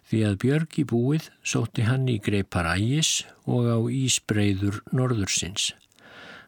[0.05, 5.73] því að Björg í búið sótti hann í greipar ægis og á ísbreyður norðursins.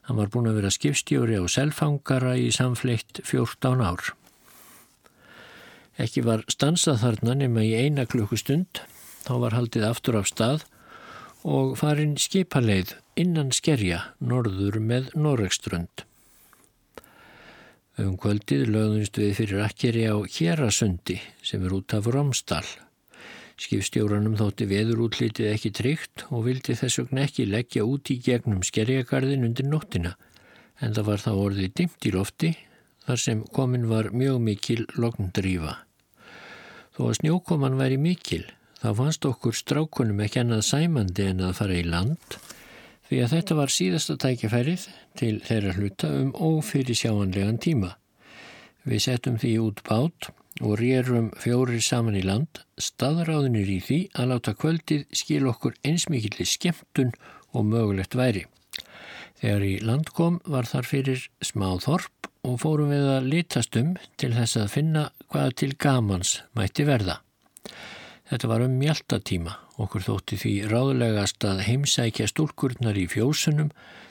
[0.06, 4.14] Hann var búin að vera skipstjóri á selfangara í samfleitt 14 ár.
[5.98, 8.84] Ekki var stansað þarna nema í eina klukkustund,
[9.26, 10.68] þá var haldið aftur af stað
[11.48, 16.04] og farin skipaleið innan skerja norður með Noregströnd.
[17.98, 22.66] Um kvöldið lögðumst við fyrir akkeri á Kjerasundi sem er út af Romsdal.
[23.58, 29.48] Skipstjóranum þótti veðurútlitið ekki tryggt og vildi þess vegna ekki leggja út í gegnum skerjagarðin
[29.48, 30.14] undir nóttina
[30.84, 32.52] en það var þá orðið dimt í lofti
[33.08, 35.80] þar sem komin var mjög mikil logndrýfa.
[36.94, 38.44] Þó að snjókoman væri mikil
[38.82, 42.38] þá fannst okkur strákunum ekki annað sæmandi en að fara í land
[43.08, 44.88] því að þetta var síðasta tækifærið
[45.20, 47.94] til þeirra hluta um ófyrir sjáanlegan tíma.
[48.88, 50.30] Við settum því út bát
[50.62, 56.50] og rérum fjórir saman í land, staðráðinir í því að láta kvöldið skil okkur einsmikillir
[56.50, 57.14] skemmtun
[57.54, 58.46] og mögulegt væri.
[59.38, 63.94] Þegar í land kom var þar fyrir smáð þorp og fórum við að litast um
[64.18, 67.20] til þess að finna hvað til gamans mætti verða.
[68.28, 69.54] Þetta var um mjaltatíma.
[69.80, 73.70] Okkur þótti því ráðlegast að heimsækja stúlkurnar í fjósunum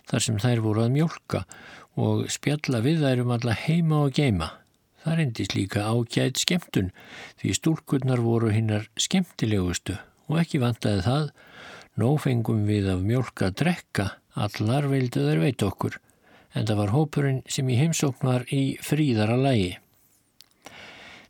[0.09, 1.43] þar sem þær voru að mjölka
[2.01, 4.53] og spjalla við þær um alla heima og geima.
[5.05, 6.91] Það reyndist líka ágæð skemmtun
[7.43, 9.99] því stúlkurnar voru hinnar skemmtilegustu
[10.31, 11.29] og ekki vantaði það.
[12.01, 16.01] Nófengum við af mjölka drekka, allar vildu þær veit okkur
[16.57, 19.77] en það var hópurinn sem í heimsókn var í fríðara lægi.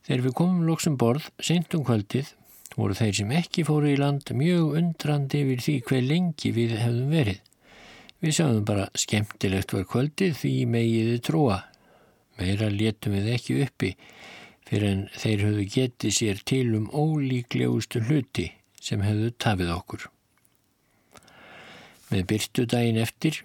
[0.06, 2.30] Þegar við komum loksum borð, seintum kvöldið,
[2.76, 7.14] voru þeir sem ekki fóru í land mjög undrandi yfir því hver lengi við hefðum
[7.16, 7.40] verið.
[8.20, 11.58] Við sjáum bara skemmtilegt var kvöldið því megiði trúa.
[12.36, 13.94] Meira létum við ekki uppi
[14.66, 18.50] fyrir en þeir höfðu getið sér til um ólíklegustu hluti
[18.82, 20.06] sem hefðu tafið okkur.
[22.10, 23.42] Með byrtu daginn eftir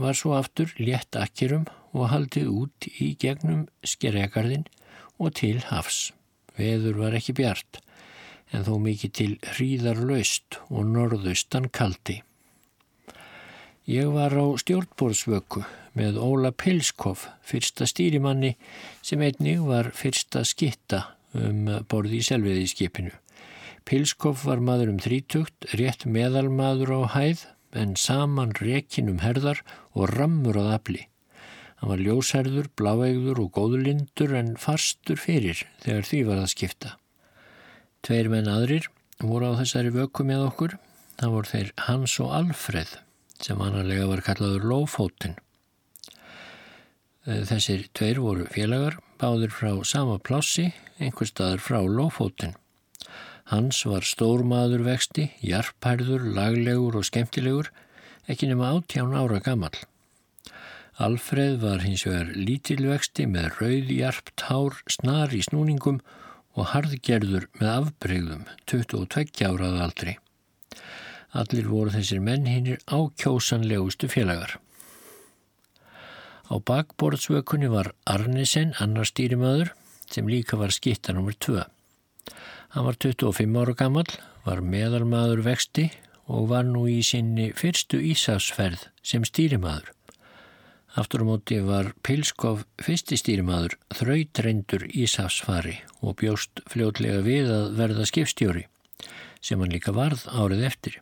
[0.00, 4.66] var svo aftur létt akkerum og haldið út í gegnum skerjagarðin
[5.20, 6.10] og til hafs.
[6.58, 7.83] Veður var ekki bjart
[8.52, 12.20] en þó mikið til hríðarlaust og norðaustan kaldi.
[13.84, 18.54] Ég var á stjórnbórsvöku með Óla Pilskov, fyrsta stýrimanni
[19.04, 21.02] sem einnig var fyrsta skitta
[21.36, 23.12] um borði í selviði skipinu.
[23.84, 27.44] Pilskov var maður um þrítugt, rétt meðalmaður á hæð
[27.76, 29.60] en saman rekin um herðar
[29.92, 31.04] og rammur á afli.
[31.76, 36.96] Hann var ljósherður, bláegður og góðlindur en fastur fyrir þegar því var að skipta.
[38.04, 38.90] Tveir menn aðrir
[39.24, 40.72] voru á þessari vöku með okkur.
[41.16, 42.90] Það voru þeir Hans og Alfreð
[43.40, 45.38] sem annarlega var kallaður Lófóttin.
[47.24, 50.66] Eh, þessir tveir voru félagar, báður frá sama plássi,
[51.00, 52.52] einhver staður frá Lófóttin.
[53.48, 57.70] Hans var stórmaður vexti, jarphærður, laglegur og skemmtilegur,
[58.28, 59.72] ekki nema áttján ára gammal.
[61.00, 66.20] Alfreð var hins vegar lítilvexti með rauðjarpt hár, snar í snúningum og
[66.62, 70.18] harðgerður með afbreyðum 22 árað aldri.
[71.34, 74.60] Allir voru þessir menn hinnir ákjósanlegustu félagar.
[76.46, 79.72] Á bakborðsvökunni var Arnesen, annar stýrimaður,
[80.12, 81.34] sem líka var skitta nr.
[81.40, 81.64] 2.
[82.76, 84.06] Hann var 25 ára gammal,
[84.44, 85.88] var meðalmaður vexti
[86.28, 89.93] og var nú í sinni fyrstu Ísafsferð sem stýrimaður.
[90.94, 98.06] Aftur á móti var Pilskov fyrsti stýrimaður þrautrendur Ísafsfari og bjóst fljótlega við að verða
[98.06, 98.68] skipstjóri
[99.42, 101.00] sem hann líka varð árið eftir.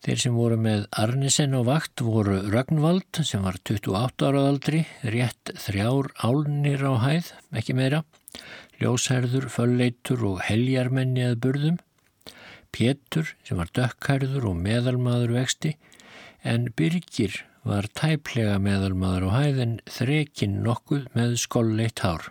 [0.00, 5.52] Þeir sem voru með Arnesen á vakt voru Ragnvald sem var 28 árað aldri, rétt
[5.60, 7.28] þrjár álnir á hæð,
[7.60, 8.00] ekki meira,
[8.80, 11.78] ljósherður, fölleitur og heljarmenni að burðum,
[12.72, 15.76] Pétur sem var dökkhærður og meðalmaður vexti
[16.46, 22.30] en Byrgir var tæplega meðalmaður á hæðin þrekin nokkuð með skolleitt hár.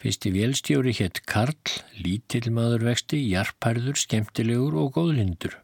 [0.00, 5.58] Fyrsti vélstjóri hétt Karl, lítill maður vexti, jarpærður, skemmtilegur og góðlindur.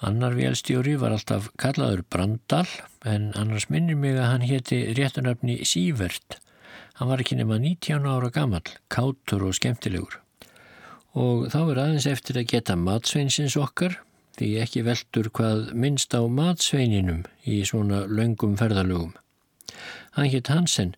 [0.00, 2.68] Annar vélstjóri var alltaf kallaður Brandal
[3.04, 6.38] en annars minnir mig að hann hétti réttunarfni Sívert.
[6.96, 10.20] Hann var ekki nema 19 ára gammal, kátur og skemmtilegur.
[11.18, 13.98] Og þá er aðeins eftir að geta matsveinsins okkar,
[14.40, 19.12] því ekki veldur hvað minnst á matsveininum í svona löngum ferðalögum.
[20.16, 20.94] Hann hitt Hansen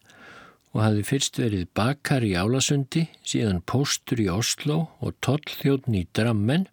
[0.72, 6.68] og hafði fyrst verið bakar í Álasundi, síðan póstur í Oslo og tollþjóðn í Drammen,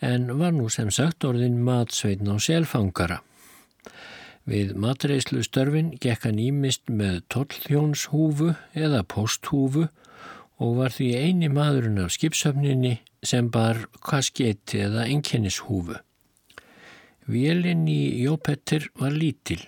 [0.00, 3.18] en var nú sem sagt orðin matsveitn á selfangara.
[4.48, 9.90] Við matreyslu störfin gekk hann ímist með tollþjónshúfu eða posthúfu
[10.60, 15.98] og var því eini maðurinn af skipsöfninni sem bar kasketti eða enkennishúfu.
[17.30, 19.60] Vélinn í Jópettir var lítil,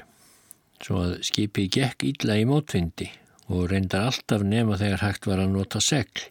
[0.82, 3.10] svo að skipi gekk ítla í mótvindi
[3.52, 6.24] og reyndar alltaf nema þegar hægt var að nota segl.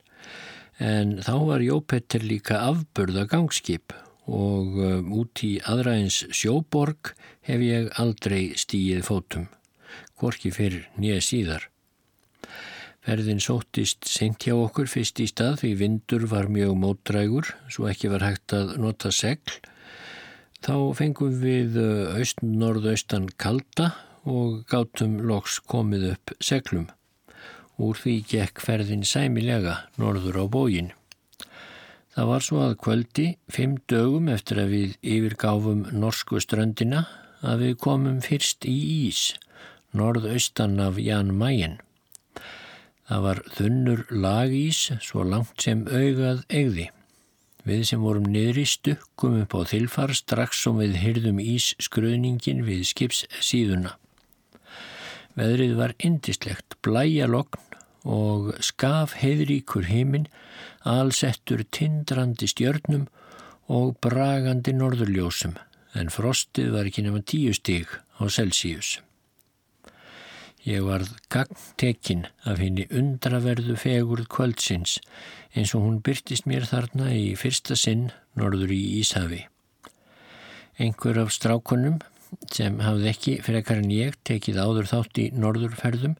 [0.82, 3.94] En þá var Jópettir líka afburða gangskip
[4.26, 7.14] og um, út í aðræðins sjóborg
[7.48, 9.48] hef ég aldrei stíið fótum,
[10.18, 11.71] hvorki fyrir nýja síðar.
[13.02, 18.12] Ferðin sóttist sent hjá okkur fyrst í stað því vindur var mjög mótrægur, svo ekki
[18.14, 19.56] var hægt að nota segl.
[20.62, 23.96] Þá fengum við uh, aust-norðaustan kalda
[24.30, 26.92] og gátum loks komið upp seglum.
[27.82, 30.94] Úr því gekk ferðin sæmilega norður á bógin.
[32.14, 37.08] Það var svo að kvöldi, fimm dögum eftir að við yfirgáfum norsku ströndina,
[37.42, 38.78] að við komum fyrst í
[39.08, 39.32] Ís,
[39.98, 41.80] norðaustan af Jan Mayen.
[43.12, 46.86] Það var þunnur lagís svo langt sem augað eigði.
[47.68, 52.64] Við sem vorum niður í stukkum upp á þilfar strax som við hyrðum Ís skruðningin
[52.64, 53.98] við skips síðuna.
[55.36, 57.60] Veðrið var indislegt, blæjalogn
[58.08, 60.32] og skaf heiðríkur heiminn
[60.88, 63.10] alsettur tindrandi stjörnum
[63.68, 65.60] og bragandi norðurljósum
[66.00, 69.02] en frostið var ekki nema tíu stíg á Celsius.
[70.62, 75.00] Ég varð gangtekinn af henni undraverðu fegurð kvöldsins
[75.58, 79.40] eins og hún byrtist mér þarna í fyrsta sinn norður í Íshafi.
[80.78, 81.98] Einhver af strákunum
[82.54, 86.14] sem hafði ekki fyrir ekkar en ég tekið áður þátt í norðurferðum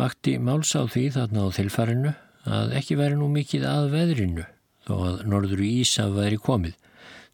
[0.00, 2.14] vakti máls á því þarna á þilfarinu
[2.48, 4.48] að ekki væri nú mikið að veðrinu
[4.88, 6.72] þó að norður í Ísaf væri komið.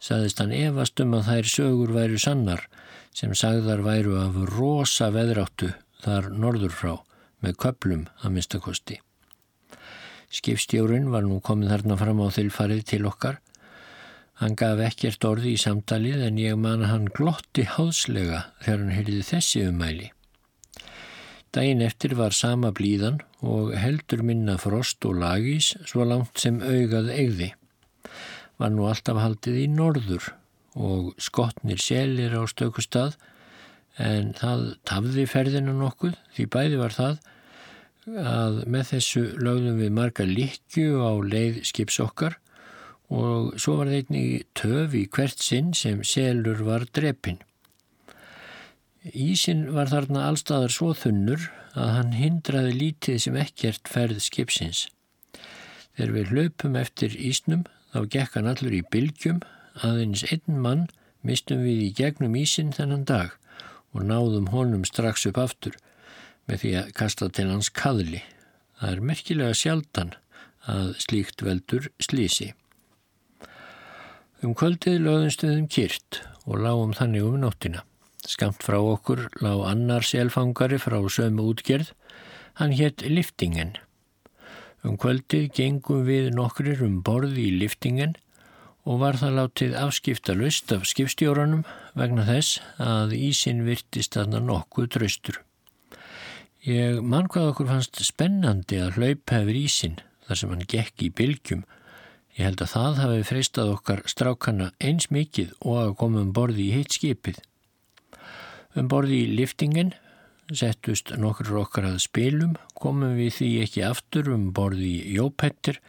[0.02, 2.66] Saðist hann efast um að þær sögur væri sannar
[3.14, 5.70] sem sagðar væru af rosa veðráttu
[6.04, 6.94] þar norður frá
[7.44, 9.00] með köplum að minnstakosti.
[10.34, 13.38] Skipstjórun var nú komið þarna fram á þilfarið til okkar.
[14.40, 19.22] Hann gaf ekkert orði í samtalið en ég man hann glotti háðslega þegar hann heyrði
[19.28, 20.08] þessi umæli.
[21.54, 27.12] Dæin eftir var sama blíðan og heldur minna frost og lagís svo langt sem augað
[27.14, 27.52] eigði.
[28.58, 30.32] Var nú alltaf haldið í norður
[30.74, 33.14] og skotnir selir á stökustad
[34.00, 37.18] en það tafði ferðina nokkuð því bæði var það
[38.04, 42.36] að með þessu lögðum við marga likju á leið skips okkar
[43.14, 47.38] og svo var þeitni töf í hvert sinn sem selur var drepinn.
[49.04, 54.86] Ísin var þarna allstaðar svo þunnur að hann hindraði lítið sem ekkert ferð skipsins.
[55.94, 59.42] Þegar við hlaupum eftir ísnum þá gekk hann allur í bylgjum
[59.84, 60.86] aðeins einn mann
[61.24, 63.36] mistum við í gegnum ísin þennan dag
[63.94, 65.78] og náðum honum strax upp aftur
[66.48, 68.20] með því að kasta til hans kaðli.
[68.80, 70.12] Það er merkilega sjaldan
[70.68, 72.52] að slíkt veldur slísi.
[74.44, 77.84] Um kvöldið lögðum stuðum kyrt og lágum þannig um nóttina.
[78.24, 81.92] Skamt frá okkur lág annar selfangari frá sömu útgerð,
[82.60, 83.76] hann hétt Liftingen.
[84.84, 88.16] Um kvöldið gengum við nokkrir um borði í Liftingen
[88.84, 91.64] og var það látið afskipta lust af skipstjóranum
[91.96, 95.40] vegna þess að ísin virtist aðna nokkuð draustur.
[96.64, 101.10] Ég mann hvað okkur fannst spennandi að hlaupa hefur ísin þar sem hann gekk í
[101.16, 101.64] bylgjum.
[102.36, 106.68] Ég held að það hafi freistað okkar strákana eins mikið og að koma um borði
[106.68, 107.40] í heitt skipið.
[108.74, 109.94] Um borði í liftingin
[110.52, 115.80] settust nokkur okkar að spilum, komum við því ekki aftur um borði í Jópettir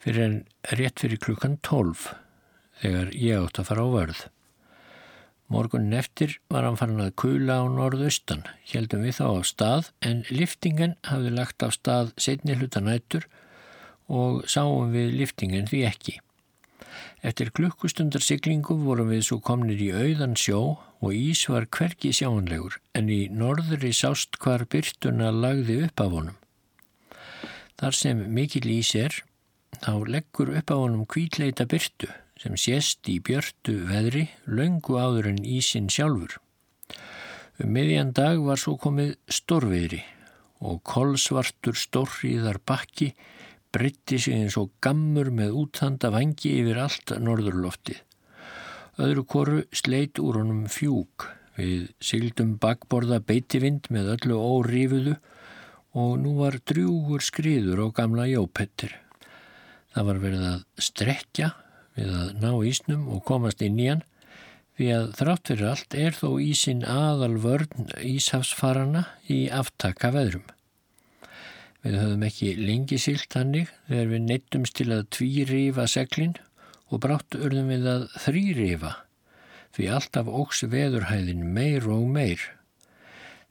[0.00, 0.36] fyrir en
[0.76, 2.08] rétt fyrir klukkan 12
[2.80, 4.22] þegar ég átt að fara á vörð.
[5.50, 10.22] Morgunin eftir var hann farin að kula á norðaustan, heldum við þá á stað en
[10.30, 13.26] liftingen hafði lagt á stað setni hlutanættur
[14.06, 16.14] og sáum við liftingen því ekki.
[17.26, 22.78] Eftir klukkustundar siglingu vorum við svo komnir í auðan sjó og ís var hverki sjáanlegur
[22.94, 26.40] en í norðri sást hvar byrtuna lagði upp af honum.
[27.80, 29.12] Þar sem mikil ís er,
[29.82, 32.10] þá leggur upp af honum kvítleita byrtu
[32.40, 36.38] sem sést í björtu veðri löngu áður en ísin sjálfur.
[37.60, 40.00] Um miðjan dag var svo komið stórveðri
[40.64, 43.10] og kolsvartur stórriðar bakki
[43.72, 48.00] britti sig eins og gammur með úthanda vangi yfir allt norðurloftið.
[49.00, 51.28] Öðru koru sleit úr honum fjúk
[51.60, 55.16] við sildum bakborða beitivind með öllu órifuðu
[56.00, 58.94] og nú var drjúgur skriður á gamla jópettir.
[59.92, 61.50] Það var verið að strekja
[62.00, 64.06] við að ná ísnum og komast inn í hann
[64.78, 70.46] því að þrátt fyrir allt er þó ísin aðal vörn íshafsfarana í aftaka veðrum.
[71.84, 76.36] Við höfum ekki lengi sílt hannig þegar við neittumst til að tvírifa seglinn
[76.88, 78.94] og brátt urðum við að þrýrifa
[79.76, 82.40] því alltaf óks veðurhæðin meir og meir.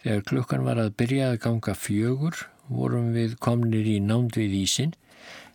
[0.04, 4.94] Þegar klukkan var að byrja að ganga fjögur vorum við komnir í nánd við ísin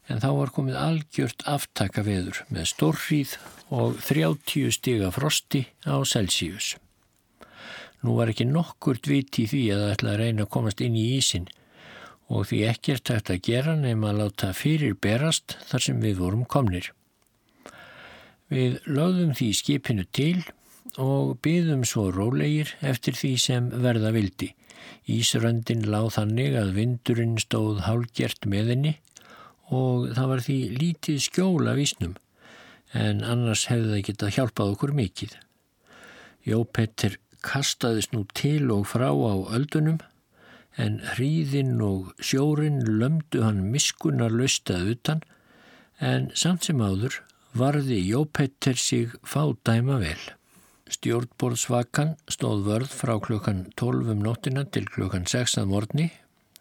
[0.08, 3.36] en þá var komið algjört aftaka veður með stórrýð
[3.74, 6.74] og 30 stiga frosti á Celsius.
[8.04, 11.06] Nú var ekki nokkurt viti því að það ætla að reyna að komast inn í
[11.16, 11.46] ísin
[12.28, 16.44] og því ekkert hægt að gera nefn að láta fyrir berast þar sem við vorum
[16.44, 16.90] komnir.
[18.52, 20.44] Við lögðum því skipinu til
[21.00, 24.52] og byðum svo rólegir eftir því sem verða vildi.
[25.08, 28.94] Ísröndin láð þannig að vindurinn stóð hálgjert með henni
[29.72, 32.16] og það var því lítið skjóla vísnum
[32.94, 35.36] en annars hefði það getað hjálpað okkur mikið.
[36.44, 40.00] Jópettir kastaðist nú til og frá á öldunum
[40.80, 45.22] en hríðinn og sjórin lömdu hann miskunar löstað utan
[46.00, 47.20] en samt sem áður
[47.54, 50.18] varði Jópetter sig fádæma vel.
[50.90, 56.10] Stjórnborðsvakan stóð vörð frá klukkan 12 um nóttina til klukkan 6 að morgni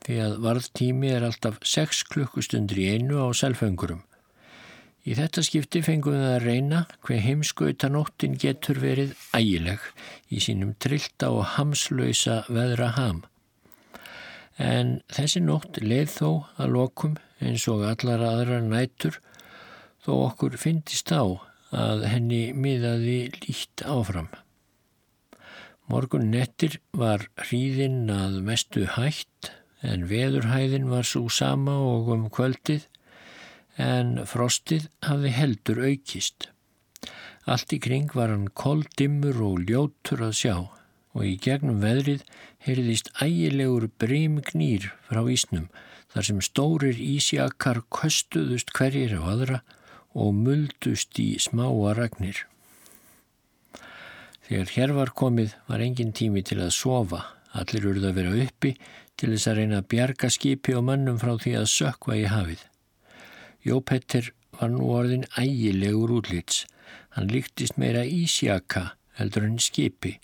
[0.04, 4.04] því að varðtími er alltaf 6 klukkustundir í einu á selfengurum.
[5.04, 9.84] Í þetta skipti fengum við að reyna hver heimskautanóttin getur verið ægileg
[10.32, 13.24] í sínum trillta og hamslöysa veðra ham
[14.62, 16.30] en þessi nótt leið þó
[16.62, 19.20] að lokum eins og allar aðra nætur
[20.06, 21.24] þó okkur fyndist á
[21.74, 24.30] að henni miðaði lít áfram.
[25.90, 29.52] Morgun nettir var hríðinn að mestu hætt
[29.84, 32.88] en veðurhæðin var svo sama og um kvöldið
[33.82, 36.50] en frostið hafði heldur aukist.
[37.44, 40.56] Allt í kring var hann koldimmur og ljótur að sjá
[41.14, 42.24] og í gegnum veðrið
[42.64, 45.68] heyrðist ægilegur breymgnýr frá ísnum
[46.14, 49.60] þar sem stórir ísjakar köstuðust hverjir á aðra
[50.14, 52.46] og muldust í smáa ragnir.
[54.48, 57.24] Þegar hér var komið var engin tími til að sofa,
[57.60, 58.74] allir urða að vera uppi
[59.20, 62.66] til þess að reyna að bjarga skipi og mannum frá því að sökva í hafið.
[63.64, 66.66] Jópettir var nú orðin ægilegur útlits,
[67.16, 70.18] hann líktist meira ísjaka heldur en skipi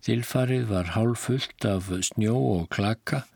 [0.00, 3.26] Þilfarið var hálf fullt af snjó og klaka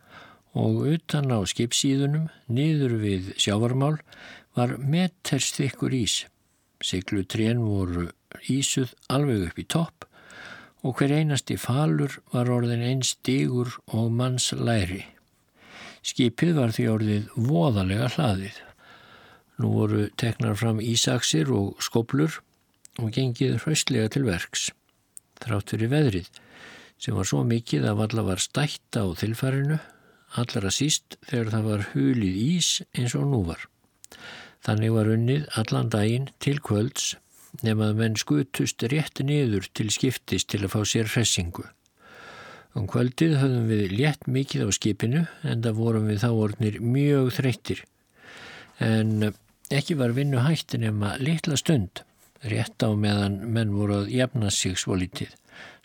[0.57, 3.99] og utan á skipsíðunum, niður við sjávarmál,
[4.57, 6.23] var meterstykkur ís.
[6.81, 8.07] Siglutrén voru
[8.49, 10.09] ísuð alveg upp í topp
[10.85, 15.03] og hver einasti falur var orðin einn stígur og manns læri.
[16.05, 18.59] Skipið var því orðið voðalega hlaðið.
[19.59, 22.43] Nú voru teknar fram ísaksir og skoblur
[23.01, 24.69] og gengið hraustlega til verks.
[25.41, 26.29] Þrátt fyrir veðrið
[27.01, 29.81] sem var svo mikið að valla var stætt á þilfarinu,
[30.41, 33.65] allara síst þegar það var hulið ís eins og nú var.
[34.65, 37.15] Þannig var unnið allan daginn til kvölds
[37.63, 41.67] nefnað menn skutust rétt niður til skiptis til að fá sér hressingu.
[42.75, 47.31] Um kvöldið höfðum við létt mikið á skipinu en það vorum við þá orðnir mjög
[47.37, 47.85] þreyttir.
[48.83, 49.31] En
[49.71, 52.03] ekki var vinnu hættin nema litla stund,
[52.43, 55.31] rétt á meðan menn voru að jafna sig svo litið.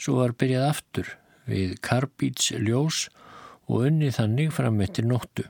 [0.02, 1.14] Svo var byrjað aftur
[1.50, 3.06] við karbíts ljós
[3.70, 5.46] og unni þannig fram eftir nóttu.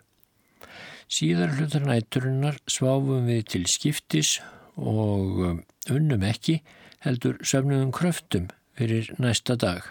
[1.10, 4.36] Síðar hlutar næturinnar sváfum við til skiptis
[4.76, 6.60] og unnum ekki
[7.06, 9.82] heldur söfnum kröftum fyrir næsta dag.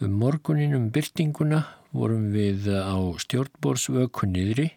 [0.00, 4.70] Um morguninum byrtinguna vorum við á stjórnbórsvökunniðri.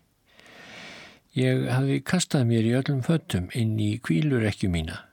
[1.39, 5.03] Ég hafi kastað mér í öllum föttum inn í kvílurekju mína.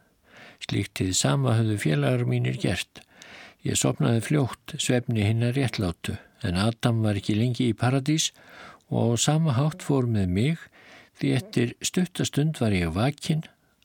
[0.63, 3.03] Slíktið sama höfðu félagar mínir gert.
[3.67, 8.31] Ég sopnaði fljótt svefni hinn að réttlátu en Adam var ekki lengi í paradís
[8.89, 10.63] og sama hátt fór með mig
[11.19, 13.43] því eftir stuttastund var ég vakinn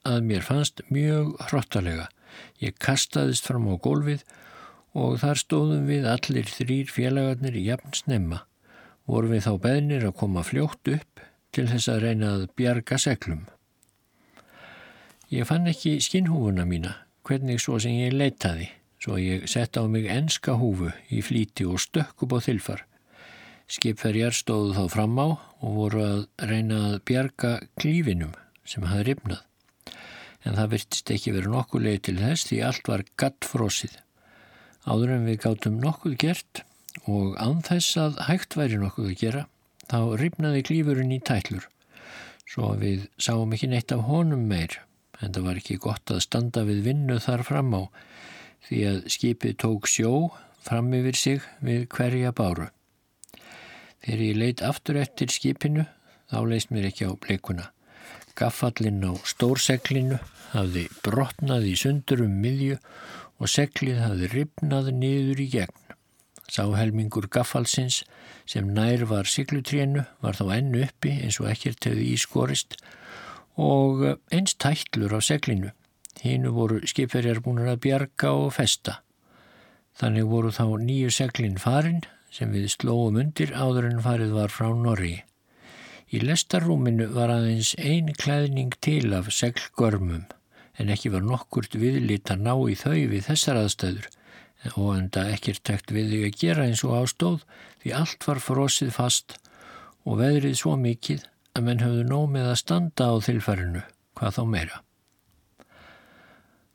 [0.08, 2.08] að mér fannst mjög hróttalega.
[2.62, 4.24] Ég kastaðist fram á gólfið
[4.98, 8.42] og þar stóðum við allir þrýr félagarnir í jafn snemma.
[9.06, 13.48] Vorum við þá beðnir að koma fljótt upp til þess að reyna að bjarga seglum.
[15.32, 16.94] Ég fann ekki skinnhúfuna mína,
[17.24, 18.70] hvernig svo sem ég leitaði
[19.02, 22.84] svo ég sett á mig enska húfu í flíti og stökk upp á þilfar.
[23.66, 25.28] Skipferjar stóðu þá fram á
[25.64, 29.42] og voru að reyna að bjarga klífinum sem hafði ripnað.
[30.42, 33.96] En það virtist ekki verið nokkuð leið til þess því allt var gattfrósið.
[34.82, 36.62] Áður en við gáttum nokkuð gert
[37.06, 39.44] og anþess að hægt væri nokkuð að gera,
[39.86, 41.68] þá ripnaði klífurinn í tællur.
[42.50, 44.80] Svo við sáum ekki neitt af honum meir,
[45.22, 47.82] en það var ekki gott að standa við vinnu þar fram á,
[48.66, 50.12] því að skipið tók sjó
[50.62, 52.68] fram yfir sig við hverja báru.
[54.02, 55.86] Þegar ég leitt aftur eftir skipinu,
[56.30, 57.70] þá leist mér ekki á bleikuna.
[58.38, 60.18] Gaffallin á stórseglinu
[60.52, 62.78] hafði brotnað í sundur um miðju
[63.42, 65.78] og seglið hafði ripnað niður í gegn.
[66.52, 68.02] Sáhelmingur gaffalsins
[68.48, 72.76] sem nær var siglutrénu var þá ennu uppi eins og ekkert hefði ískorist
[73.56, 75.72] og eins tætlur á seglinu.
[76.22, 79.00] Hínu voru skipverjar búin að bjarga og festa.
[79.98, 82.02] Þannig voru þá nýju seglin farin
[82.32, 85.22] sem við slóum undir áður en farið var frá Norri.
[86.12, 90.26] Í lestarrúminu var aðeins ein klæðning til af seglgörmum
[90.80, 94.08] en ekki var nokkurt viðlit að ná í þau við þessar aðstöður
[94.72, 97.38] og enda ekkert tekt við þau að gera eins og ástóð
[97.82, 99.38] því allt var frosið fast
[100.04, 101.24] og veðrið svo mikið
[101.56, 103.82] að menn höfðu nómið að standa á þilfærinu,
[104.18, 104.82] hvað þá meira.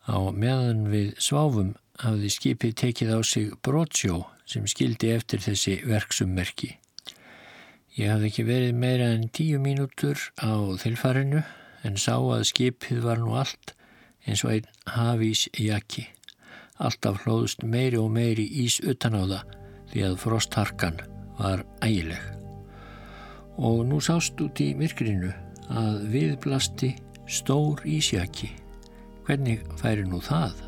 [0.08, 6.78] Á meðan við sváfum hafði skipið tekið á sig brotsjó sem skildi eftir þessi verksummerki.
[7.98, 11.40] Ég hafði ekki verið meira en tíu mínútur á þilfarinu
[11.88, 13.74] en sá að skipið var nú allt
[14.30, 16.04] eins og einn hafís jakki.
[16.78, 19.58] Alltaf hlóðust meiri og meiri ís utan á það
[19.90, 21.02] því að frostharkan
[21.40, 22.22] var ægileg.
[23.58, 25.34] Og nú sást út í myrkrinu
[25.74, 26.94] að viðblasti
[27.26, 28.54] stór ísjaki.
[29.26, 30.67] Hvernig færi nú það?